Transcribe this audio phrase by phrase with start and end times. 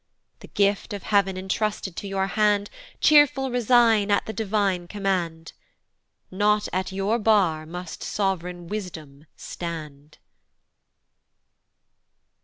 [0.39, 5.53] The gift of heav'n intrusted to your hand Cheerful resign at the divine command:
[6.31, 10.17] Not at your bar must sov'reign Wisdom stand.